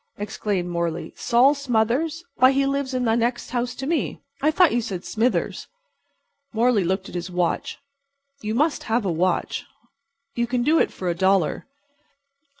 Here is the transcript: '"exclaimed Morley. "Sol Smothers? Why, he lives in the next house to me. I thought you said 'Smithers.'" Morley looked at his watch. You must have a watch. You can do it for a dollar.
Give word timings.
'"exclaimed 0.17 0.67
Morley. 0.67 1.13
"Sol 1.15 1.53
Smothers? 1.53 2.23
Why, 2.37 2.53
he 2.53 2.65
lives 2.65 2.95
in 2.95 3.05
the 3.05 3.13
next 3.13 3.51
house 3.51 3.75
to 3.75 3.85
me. 3.85 4.19
I 4.41 4.49
thought 4.49 4.71
you 4.73 4.81
said 4.81 5.05
'Smithers.'" 5.05 5.67
Morley 6.53 6.83
looked 6.83 7.07
at 7.07 7.13
his 7.13 7.29
watch. 7.29 7.77
You 8.41 8.55
must 8.55 8.85
have 8.85 9.05
a 9.05 9.11
watch. 9.11 9.63
You 10.33 10.47
can 10.47 10.63
do 10.63 10.79
it 10.79 10.91
for 10.91 11.07
a 11.07 11.13
dollar. 11.13 11.67